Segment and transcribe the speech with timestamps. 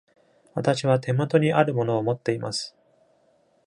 [0.55, 2.75] 私は手元にあるものを持っています。